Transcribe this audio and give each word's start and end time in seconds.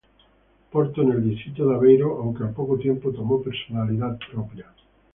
Porto 0.71 1.03
en 1.03 1.11
el 1.11 1.23
distrito 1.29 1.69
de 1.69 1.75
Aveiro, 1.75 2.17
aunque 2.23 2.43
al 2.43 2.53
poco 2.55 2.75
tiempo 2.79 3.11
tomó 3.11 3.39
personalidad 3.39 4.17
propia. 4.33 4.65